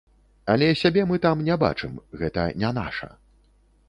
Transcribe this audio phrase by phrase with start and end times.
[0.51, 3.11] Але сябе мы там не бачым, гэта не наша.